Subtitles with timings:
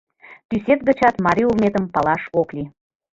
[0.49, 2.69] Тӱсет гычат марий улметым палаш ок лий.